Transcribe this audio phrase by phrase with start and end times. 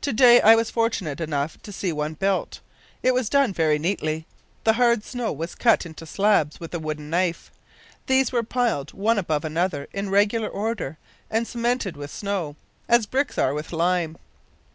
[0.00, 2.60] To day I was fortunate enough to see one built.
[3.02, 4.24] It was done very neatly.
[4.64, 7.50] The hard snow was cut into slabs with a wooden knife.
[8.06, 10.96] These were piled one above another in regular order,
[11.30, 12.56] and cemented with snow
[12.88, 14.16] as bricks are with lime.